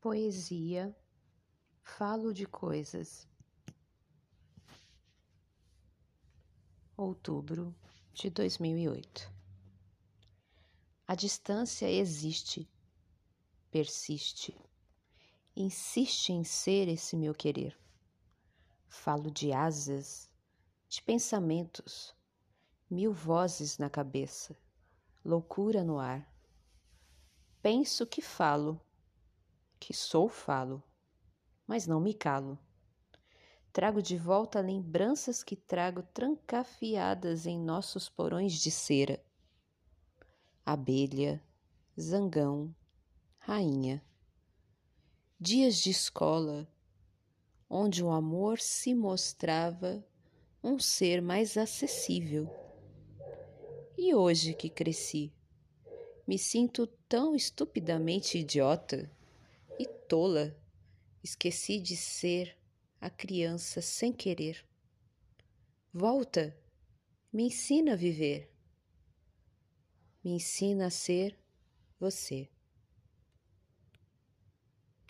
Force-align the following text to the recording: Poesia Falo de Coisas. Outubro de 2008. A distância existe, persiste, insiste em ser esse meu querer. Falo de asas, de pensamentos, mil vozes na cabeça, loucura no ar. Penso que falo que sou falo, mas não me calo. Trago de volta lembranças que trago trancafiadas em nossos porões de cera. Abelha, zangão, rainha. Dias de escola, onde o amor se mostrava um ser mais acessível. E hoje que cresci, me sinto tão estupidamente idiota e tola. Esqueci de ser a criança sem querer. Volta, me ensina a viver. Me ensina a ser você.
Poesia 0.00 0.96
Falo 1.82 2.32
de 2.32 2.46
Coisas. 2.46 3.28
Outubro 6.96 7.76
de 8.14 8.30
2008. 8.30 9.30
A 11.06 11.14
distância 11.14 11.86
existe, 11.86 12.66
persiste, 13.70 14.58
insiste 15.54 16.30
em 16.32 16.44
ser 16.44 16.88
esse 16.88 17.14
meu 17.14 17.34
querer. 17.34 17.78
Falo 18.88 19.30
de 19.30 19.52
asas, 19.52 20.30
de 20.88 21.02
pensamentos, 21.02 22.16
mil 22.88 23.12
vozes 23.12 23.76
na 23.76 23.90
cabeça, 23.90 24.56
loucura 25.22 25.84
no 25.84 25.98
ar. 25.98 26.26
Penso 27.60 28.06
que 28.06 28.22
falo 28.22 28.80
que 29.80 29.94
sou 29.94 30.28
falo, 30.28 30.82
mas 31.66 31.86
não 31.86 31.98
me 31.98 32.12
calo. 32.12 32.58
Trago 33.72 34.02
de 34.02 34.16
volta 34.16 34.60
lembranças 34.60 35.42
que 35.42 35.56
trago 35.56 36.02
trancafiadas 36.02 37.46
em 37.46 37.58
nossos 37.58 38.08
porões 38.08 38.52
de 38.52 38.70
cera. 38.70 39.24
Abelha, 40.66 41.42
zangão, 41.98 42.74
rainha. 43.38 44.04
Dias 45.38 45.76
de 45.76 45.88
escola, 45.90 46.68
onde 47.68 48.04
o 48.04 48.10
amor 48.10 48.58
se 48.58 48.94
mostrava 48.94 50.04
um 50.62 50.78
ser 50.78 51.22
mais 51.22 51.56
acessível. 51.56 52.50
E 53.96 54.14
hoje 54.14 54.52
que 54.52 54.68
cresci, 54.68 55.32
me 56.26 56.38
sinto 56.38 56.86
tão 57.08 57.34
estupidamente 57.34 58.38
idiota 58.38 59.10
e 59.80 59.86
tola. 59.86 60.54
Esqueci 61.22 61.80
de 61.80 61.96
ser 61.96 62.54
a 63.00 63.08
criança 63.08 63.80
sem 63.80 64.12
querer. 64.12 64.62
Volta, 65.92 66.54
me 67.32 67.44
ensina 67.44 67.94
a 67.94 67.96
viver. 67.96 68.52
Me 70.22 70.32
ensina 70.32 70.86
a 70.86 70.90
ser 70.90 71.38
você. 71.98 72.48